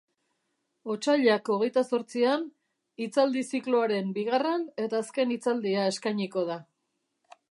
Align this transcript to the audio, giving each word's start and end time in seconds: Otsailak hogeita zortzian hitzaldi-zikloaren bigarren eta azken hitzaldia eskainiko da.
Otsailak 0.93 1.51
hogeita 1.55 1.83
zortzian 1.97 2.47
hitzaldi-zikloaren 3.05 4.09
bigarren 4.17 4.65
eta 4.87 5.03
azken 5.05 5.35
hitzaldia 5.35 5.87
eskainiko 5.93 6.49
da. 6.49 6.59